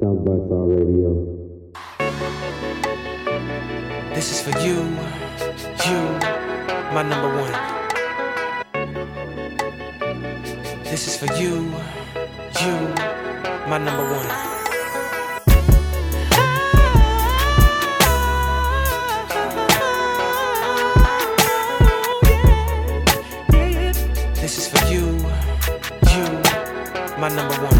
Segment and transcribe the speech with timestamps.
[0.00, 1.10] South by South Radio.
[4.14, 4.76] This is for you,
[5.86, 6.00] you,
[6.94, 7.54] my number one.
[10.84, 11.74] This is for you,
[12.62, 12.74] you,
[13.68, 14.48] my number one.
[27.18, 27.77] my number one.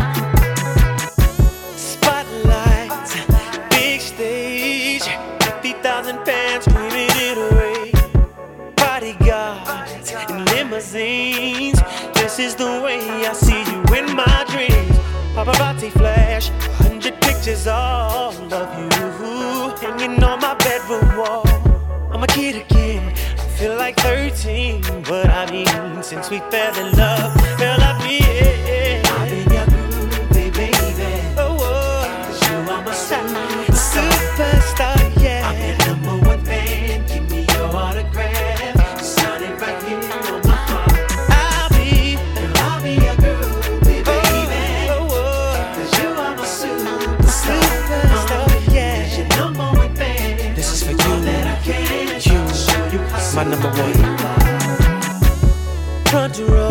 [15.88, 16.48] see flash,
[16.82, 18.88] hundred pictures all of you
[19.80, 21.46] hanging on my bedroom wall.
[22.12, 26.92] I'm a kid again, I feel like 13, but I mean, since we fell in
[26.92, 26.97] love.
[53.38, 53.94] my number one.
[56.06, 56.67] Country road.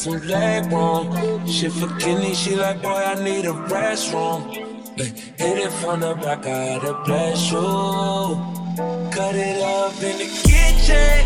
[0.00, 1.46] some leg room.
[1.46, 4.50] She for me, she like, boy, I need a restroom.
[4.96, 7.60] Hit it from the back, I had a bless you.
[9.12, 11.20] Cut it up in the kitchen.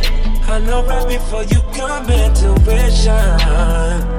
[0.51, 3.39] I know right before you come into vision.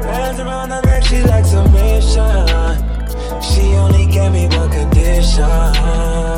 [0.07, 2.77] Hands around her neck, she likes a mission.
[3.41, 5.43] She only gave me one condition.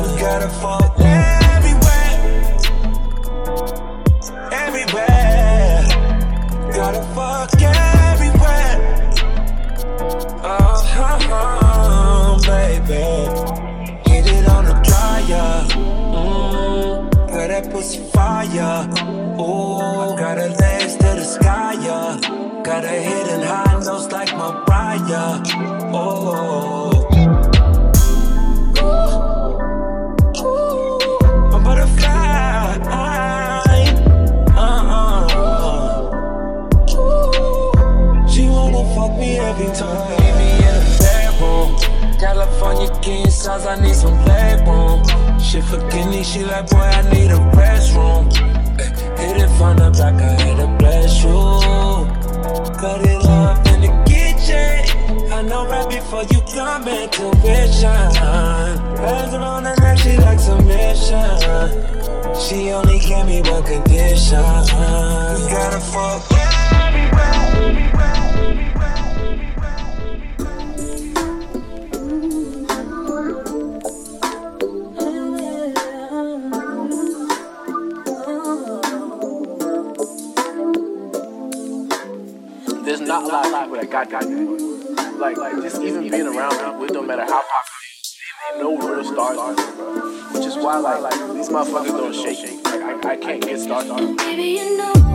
[0.02, 2.58] We gotta fall everywhere.
[4.50, 5.86] Everywhere.
[6.72, 7.87] Gotta fuck everywhere.
[11.30, 13.04] on, baby.
[14.04, 15.66] Get it on the dryer.
[15.74, 18.88] Mm, girl, that pussy fire.
[19.40, 22.62] Ooh, I got her legs to the sky, yeah.
[22.62, 25.42] Got her hidden high notes like my Mariah.
[25.92, 26.97] Oh.
[46.18, 48.26] me, she like, boy, I need a restroom.
[48.78, 51.38] Eh, hit it from the back, I had to bless you.
[52.80, 55.32] Cut it up in the kitchen.
[55.32, 58.12] I know right before you come in, tuition.
[58.98, 61.68] Pass on the neck, she like submission.
[62.34, 64.38] She only gave me one condition.
[64.38, 66.47] We gotta fuck.
[83.92, 85.18] like got that.
[85.18, 87.78] Like, like just even being around people, it don't matter how popular
[88.52, 92.64] they know real stars, which is why like, like these motherfuckers don't shake.
[92.64, 93.88] Like I, I can't get stars.
[94.16, 95.07] Maybe you know.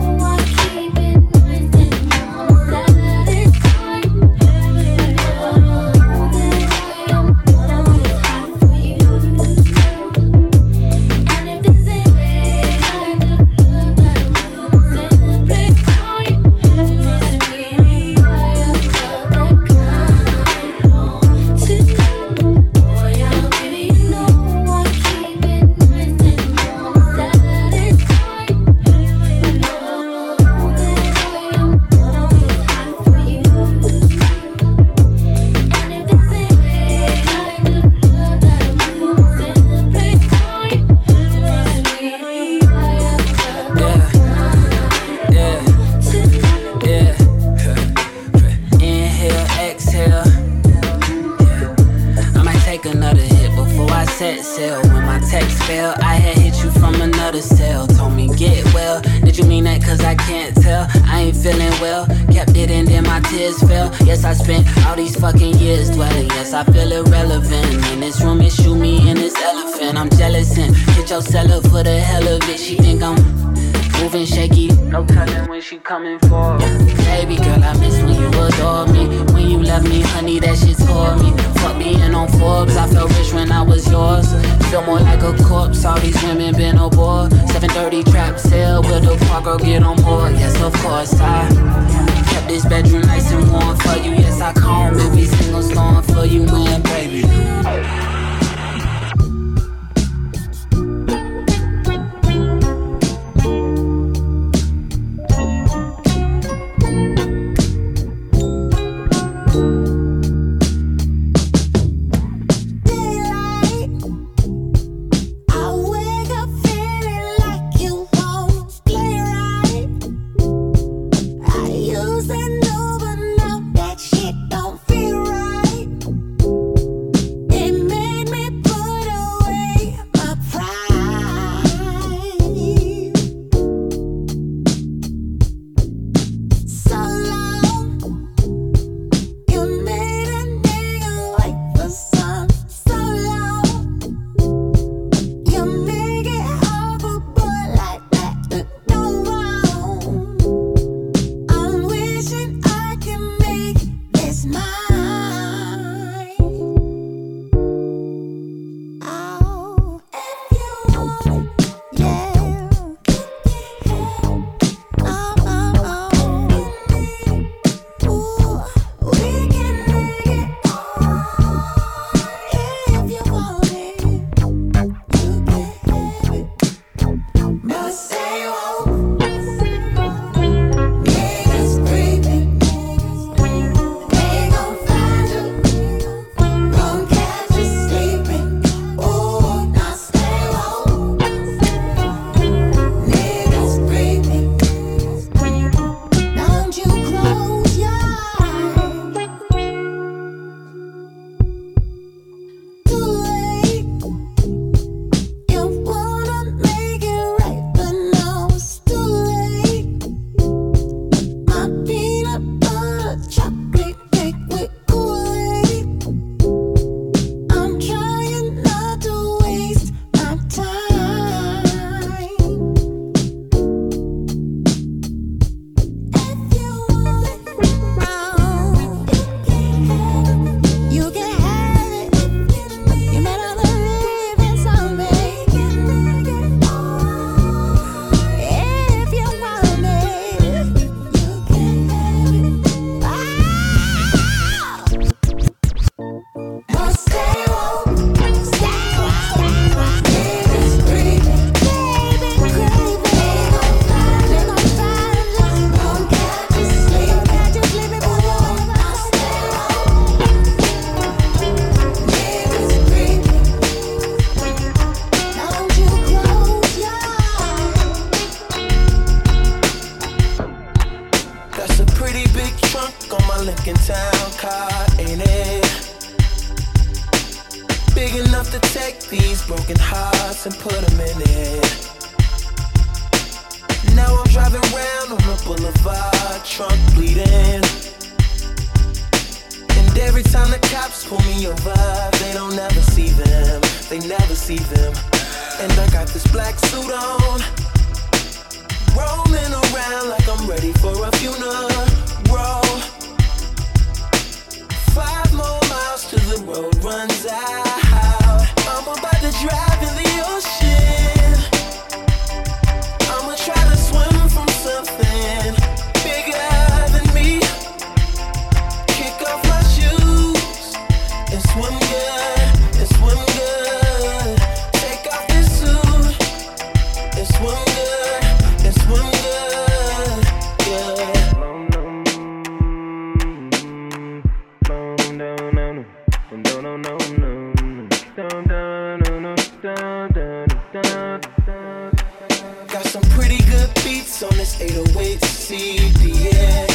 [345.54, 346.10] 808 CD.
[346.30, 346.66] Yeah.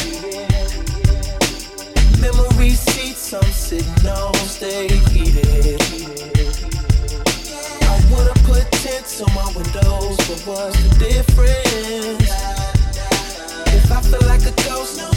[2.20, 5.80] Memory seats, I'm sitting on, stay heated.
[7.82, 12.30] I would've put tints on my windows, but what's the difference?
[13.76, 15.10] If I feel like a ghost, no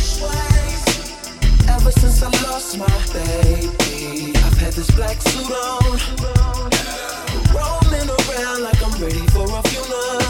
[1.74, 6.00] Ever since I lost my baby, I've had this black suit on.
[7.55, 10.23] Rolling around like I'm ready for a funeral.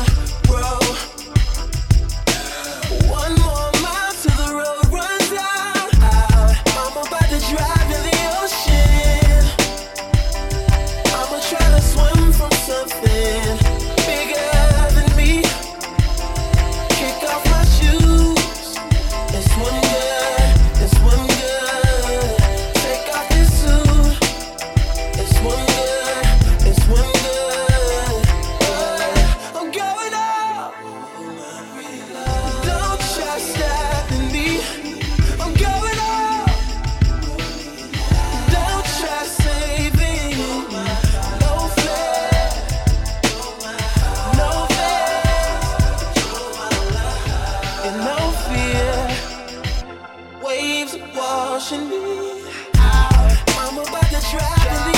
[51.64, 52.42] Washing me
[52.78, 53.38] out.
[53.58, 54.93] I'm about to drive the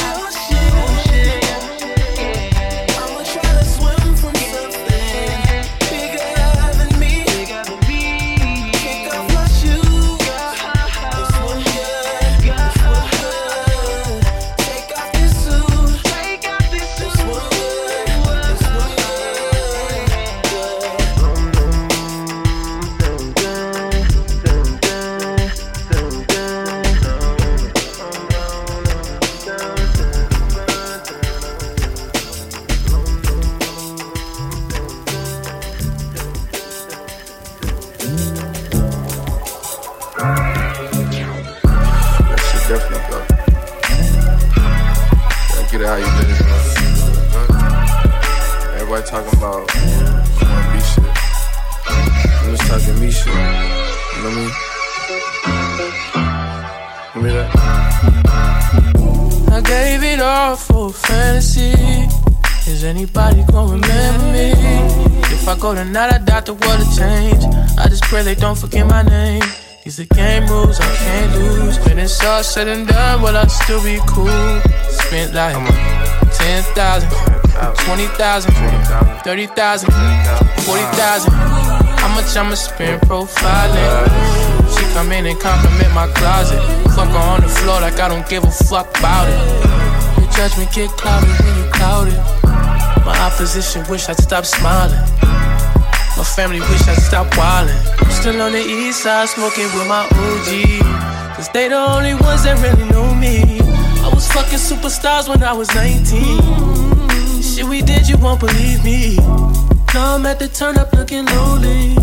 [70.96, 71.80] can't lose.
[71.86, 74.62] When it's all said and done, will I still be cool?
[74.90, 75.56] Spent like
[76.32, 77.10] 10,000,
[77.86, 78.54] 20,000,
[79.24, 79.92] 30,000,
[80.64, 81.34] 40,000.
[82.06, 84.08] How much I'ma spend profiling?
[84.76, 86.62] She come in and compliment my closet.
[86.96, 90.20] Fuck her on the floor like I don't give a fuck about it.
[90.22, 92.18] Your judgment get clouded when you clouded.
[93.06, 95.00] My opposition wish I'd stop smiling.
[96.18, 97.76] My family wish I'd stop wildin'.
[98.00, 101.36] I'm still on the east side smoking with my OG.
[101.36, 103.60] Cause they the only ones that really know me.
[104.02, 107.44] I was fucking superstars when I was 19.
[107.44, 109.18] Shit we did, you won't believe me.
[109.94, 111.96] Now I'm at the turn up looking lonely.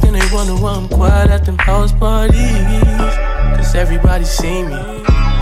[0.00, 2.40] Then they wonder why I'm quiet at them house parties.
[3.56, 4.80] Cause everybody see me.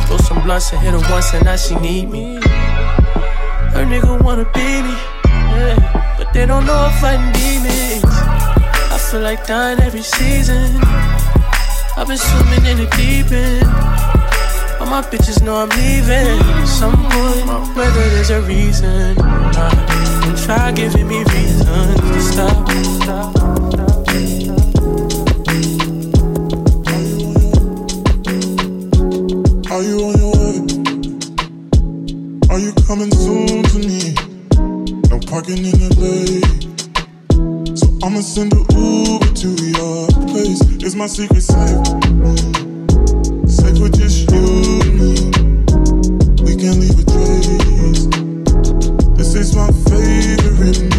[0.06, 2.40] Throw some blunts and hit her once and now she need me.
[3.74, 4.96] Her nigga wanna be me.
[5.54, 7.55] yeah, But they don't know if fighting demons
[9.10, 10.76] feel like dying every season.
[11.96, 13.64] I've been swimming in the deep end.
[14.80, 16.66] All my bitches know I'm leaving.
[16.66, 19.14] Someone, whether there's a reason.
[19.16, 22.68] Try, try giving me reasons to stop.
[29.70, 30.56] Are you on your way?
[32.50, 34.14] Are you coming soon to me?
[35.10, 36.75] No parking in the lane.
[38.06, 40.60] I'ma send a Uber to your place.
[40.78, 41.84] It's my secret safe.
[43.50, 45.14] Safe with just you and me.
[46.44, 48.06] We can leave a trace.
[49.16, 50.95] This is my favorite.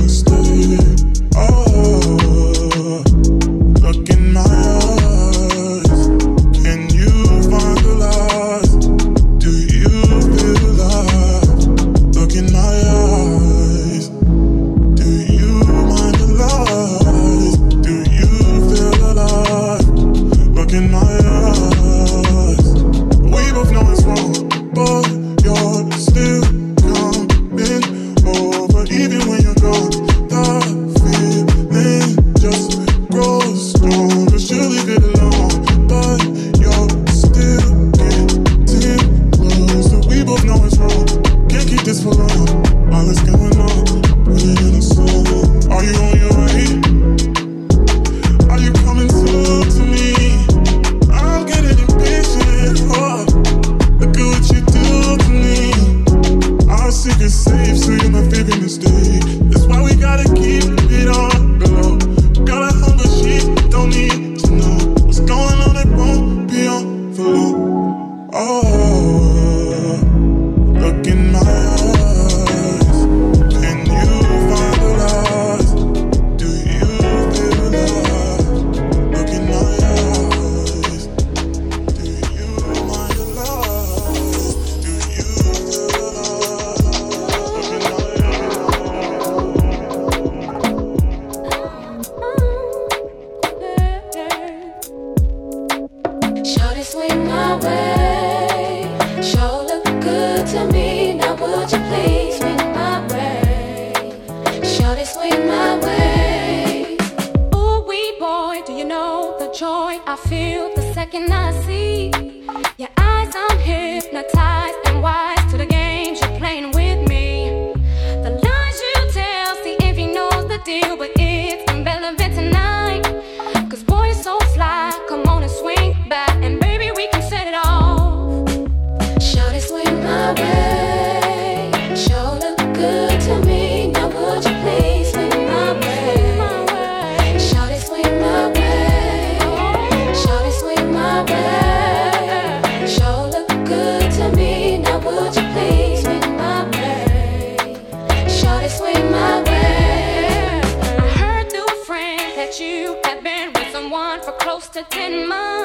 [154.90, 155.57] Ten my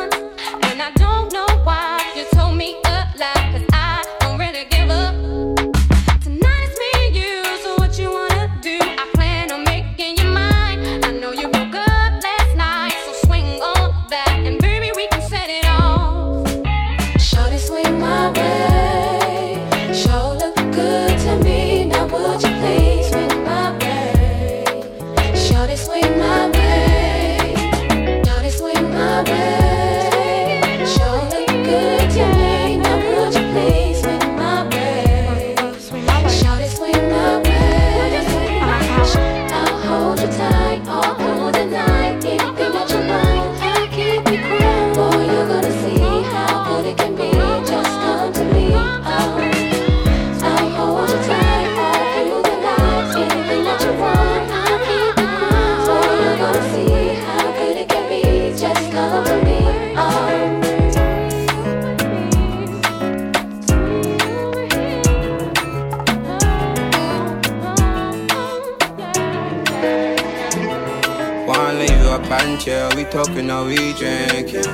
[72.41, 74.67] and chill, we talking or we drinking.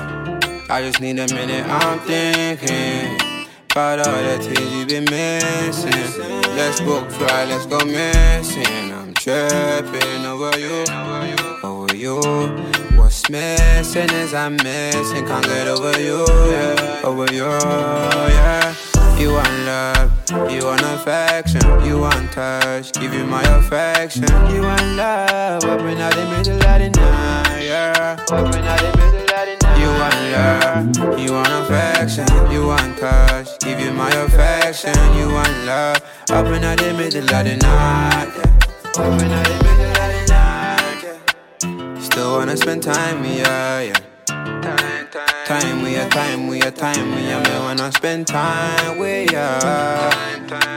[0.70, 3.46] I just need a minute, I'm thinking.
[3.70, 5.92] About all the things you've been missing.
[6.56, 8.92] Let's book fly, let's go missing.
[8.92, 10.84] I'm tripping over you,
[11.62, 12.20] over you.
[12.98, 15.26] What's missing is I'm missing.
[15.26, 17.00] Can't get over you, yeah.
[17.04, 18.87] over you, yeah.
[19.18, 20.12] You want love,
[20.48, 24.22] you want affection, you want touch, give you my affection.
[24.54, 28.16] You want love, up in the middle of the night, yeah.
[28.30, 29.78] Up in the middle of the night.
[29.80, 30.18] You want
[31.02, 34.94] love, you want affection, you want touch, give you my affection.
[35.16, 36.00] You want love,
[36.30, 39.02] up in the middle of the night, yeah.
[39.02, 41.02] Up in the middle of the night,
[41.64, 42.00] yeah.
[42.00, 44.87] Still wanna spend time, yeah, yeah.
[45.46, 49.58] Time with ya, time with ya, time with ya, me wanna spend time with ya.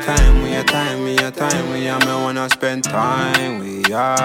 [0.05, 4.15] Time with ya, time with ya, time with ya, me wanna spend time with ya.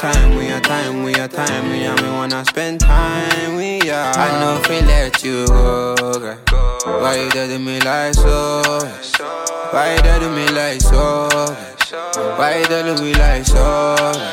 [0.00, 4.12] Time with ya, time with ya, time with ya, me wanna spend time with ya.
[4.16, 6.38] I know if we let you go, girl.
[7.02, 8.62] why you do me like so?
[9.72, 11.28] Why you do me like so?
[12.38, 14.23] Why you do me like so?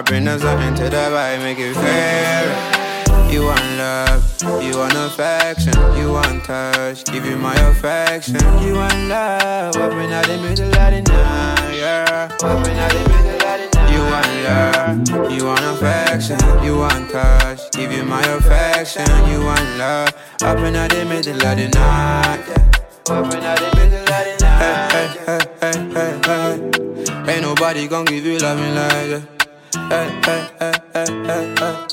[0.00, 3.30] I bring us something to the vibe, make it fair.
[3.30, 4.24] You want love,
[4.64, 8.40] you want affection, you want touch, give you my affection.
[8.64, 12.30] You want love, up in the middle of the night, yeah.
[12.32, 13.92] Up in the middle of the night.
[13.92, 19.04] You want love, you want affection, you want touch, give you my affection.
[19.28, 23.14] You want love, up in the middle of the night, yeah.
[23.14, 24.92] Up in the middle of the night.
[24.92, 26.64] Hey, hey, hey, hey, hey,
[27.04, 27.34] hey.
[27.34, 29.39] Ain't nobody gon' give you loving like that.
[29.74, 31.86] Hey, hey, hey, hey, hey, hey.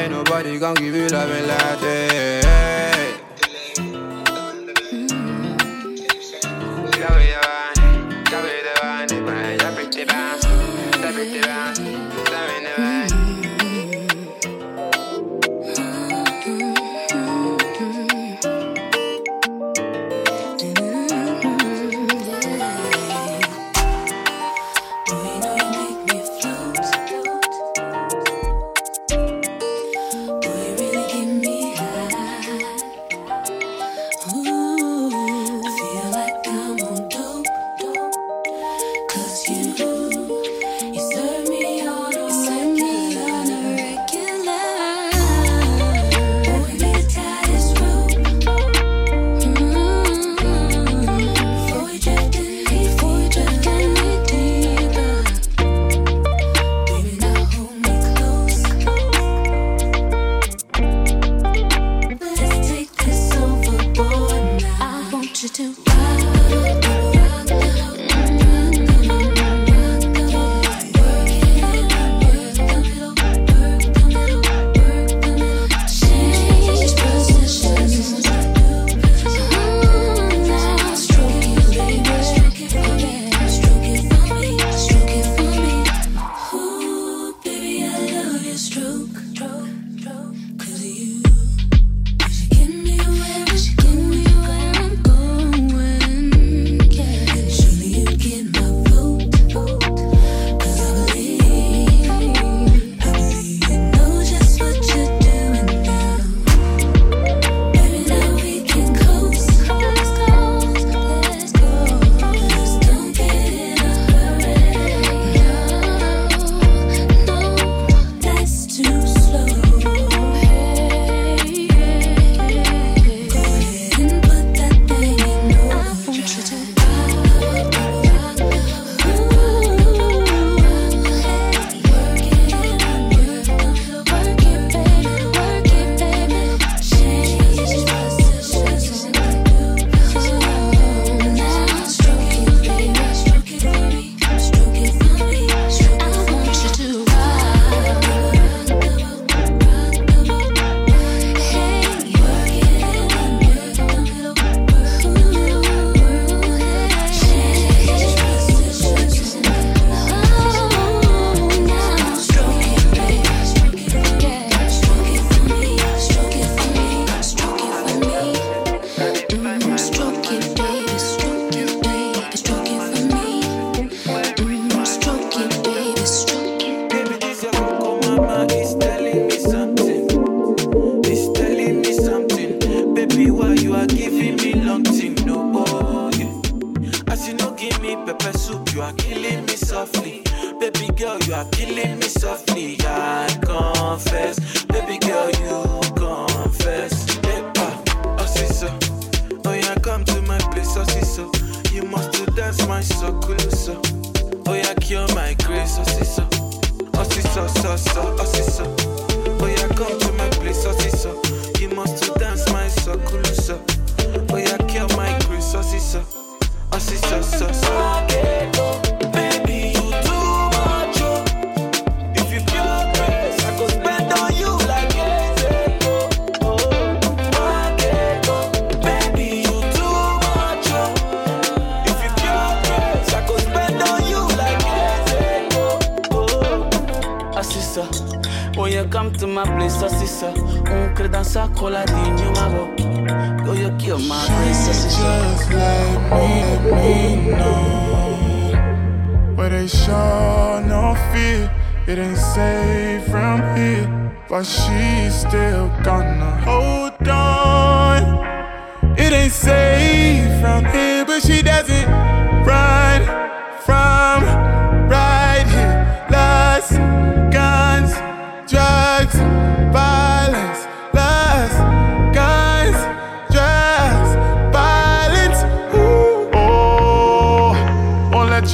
[0.00, 2.95] Ain't nobody gon' give you loving like that.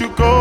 [0.01, 0.32] You go,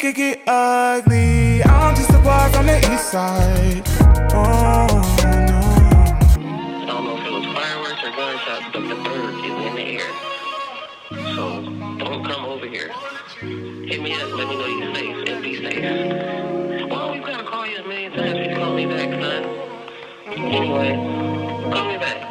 [0.00, 1.62] It could get ugly.
[1.62, 3.82] I'm just a boy from the east side.
[4.32, 4.86] Oh
[5.26, 5.60] no.
[6.40, 9.82] I don't know if it was fireworks or gunshots, but the bird is in the
[10.00, 10.10] air.
[11.34, 11.44] So
[11.98, 12.90] don't come over here.
[13.40, 16.88] Hit me up, let me know you're safe and be safe.
[16.88, 18.48] Well, we've got to call you a million times.
[18.48, 19.44] You call me back, son.
[20.28, 20.96] Anyway,
[21.74, 22.29] call me back.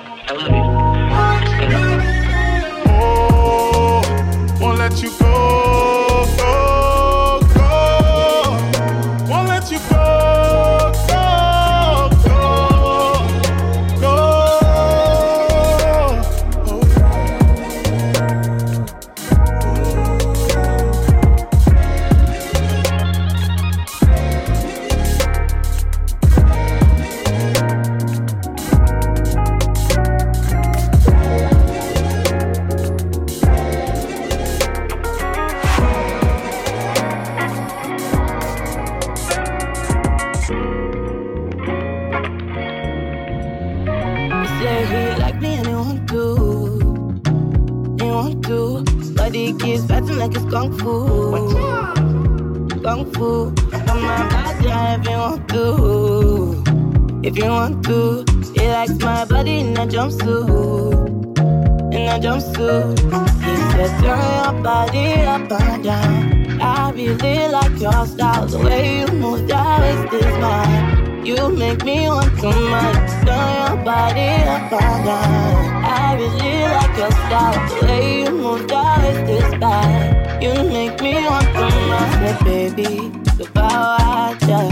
[68.35, 68.47] Your.
[68.47, 71.25] The way you move that waist is mine.
[71.25, 72.97] You make me want to mind.
[73.25, 75.83] Turn your body up and down.
[75.83, 77.59] I really like your style.
[77.69, 80.41] The way you move that waist is mine.
[80.41, 82.13] You make me want to mind.
[82.19, 84.69] Say, baby, the power, yeah.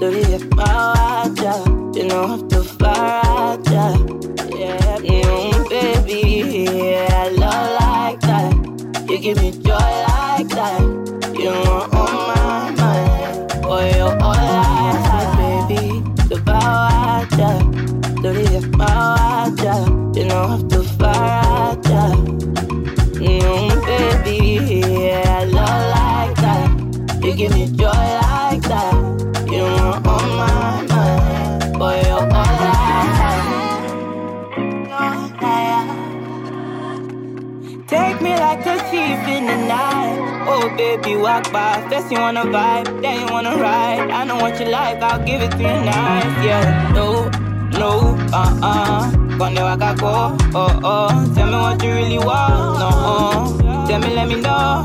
[0.00, 1.64] Do you power, yeah.
[1.96, 3.96] You know have to fire, yeah.
[4.56, 6.20] Yeah, mm, baby,
[6.90, 9.10] yeah, I love like that.
[9.10, 10.80] You give me joy like that.
[11.38, 11.95] You are
[17.46, 17.95] yeah.
[38.26, 40.18] Me like a thief in the night.
[40.48, 41.74] Oh, baby, walk by.
[41.88, 44.10] First you wanna vibe, then you wanna ride.
[44.18, 46.32] I know what you like, I'll give it to you nice.
[46.46, 47.06] Yeah, no,
[47.80, 47.90] no,
[48.40, 49.00] uh uh.
[49.38, 50.12] Gonna walk I go,
[50.60, 51.34] oh oh.
[51.34, 53.86] Tell me what you really want, no, uh.
[53.86, 54.82] Tell me, let me know.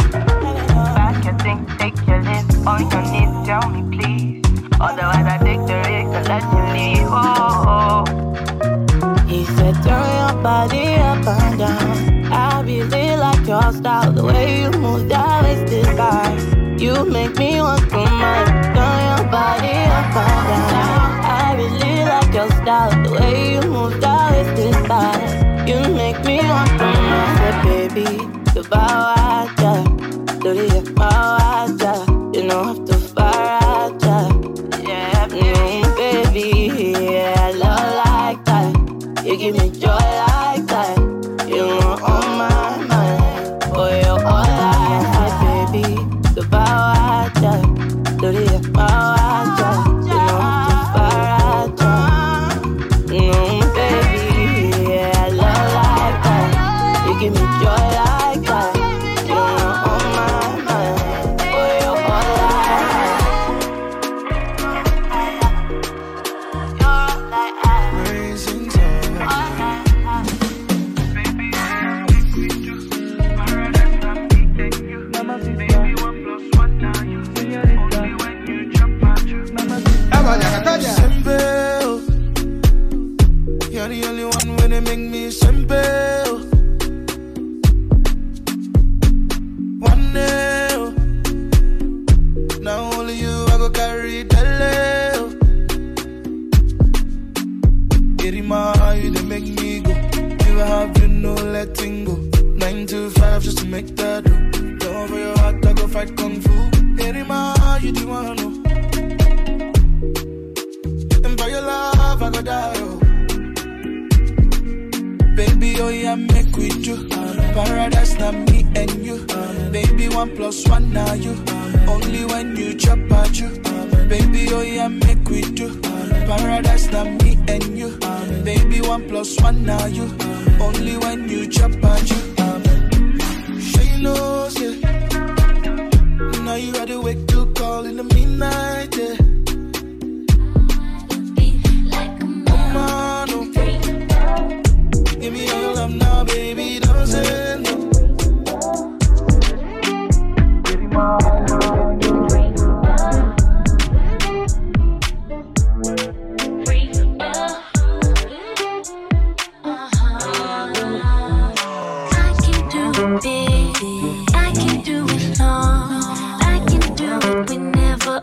[0.98, 4.42] Back your thing, take your lips on your knees, tell me please.
[4.80, 7.08] Otherwise, I take the risk and let you leave.
[7.10, 8.02] Oh, oh.
[9.32, 10.91] He said, turn your body
[14.34, 16.80] way you move that waist is fine.
[16.80, 18.48] You make me want to mind.
[18.76, 21.10] Turn your body up and down.
[21.24, 25.68] I really like your style, the way you move that waist is fine.
[25.68, 27.38] You make me want to mind.
[27.40, 28.10] Say, baby,
[28.56, 29.84] the power, yeah.
[30.40, 31.42] Do the power,
[32.34, 32.81] You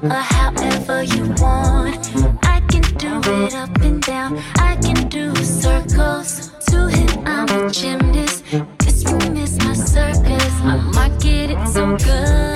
[0.02, 2.12] or however you want.
[2.44, 4.38] I can do it up and down.
[4.56, 6.52] I can do circles.
[6.70, 8.44] To him, I'm a gymnast.
[8.78, 10.54] This room is my circus.
[10.62, 12.47] I might get it so good.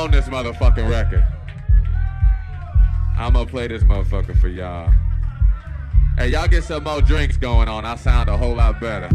[0.00, 1.26] own this motherfucking record.
[3.18, 4.90] I'm gonna play this motherfucker for y'all.
[6.16, 7.84] Hey, y'all get some more drinks going on.
[7.84, 9.08] I sound a whole lot better.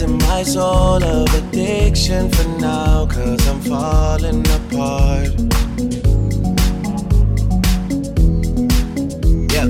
[0.00, 5.30] cleansing my soul of addiction for now, cause I'm falling apart.
[9.52, 9.68] Yeah,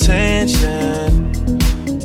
[0.00, 1.28] tension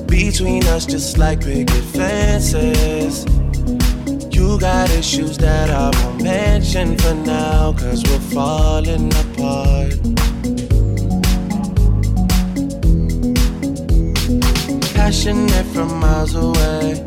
[0.07, 3.25] between us, just like picket fences.
[4.33, 9.93] You got issues that I won't mention for now, cause we're falling apart.
[14.93, 17.06] Passionate from miles away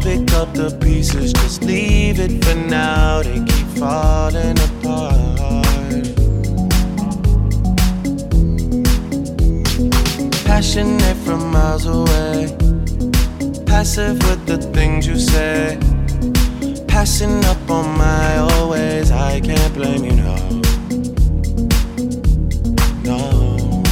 [0.00, 3.22] Pick up the pieces, just leave it for now.
[3.22, 5.40] They keep falling apart.
[10.44, 12.56] Passionate from miles away,
[13.66, 15.78] passive with the things you say.
[16.86, 20.36] Passing up on my always, I can't blame you, no.
[23.04, 23.82] No.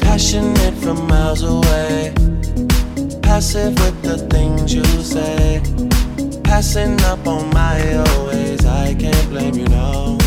[0.00, 2.14] Passionate from miles away,
[3.32, 5.62] passive with the things you say.
[6.44, 10.21] Passing up on my always, I can't blame you, no.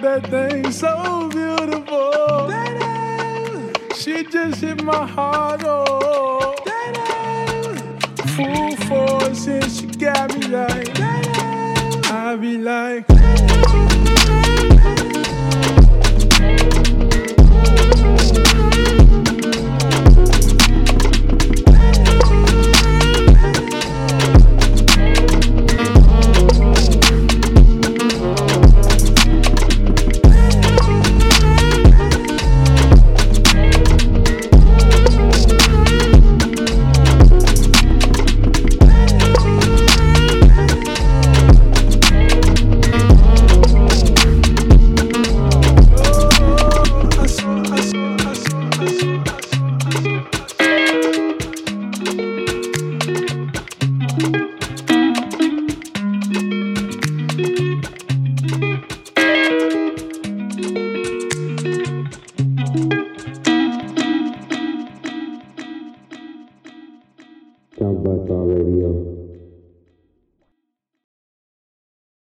[0.00, 2.50] That thing so beautiful.
[3.94, 6.56] She just hit my heart, oh.
[8.34, 10.90] Full force and she got me like
[12.10, 13.13] I be like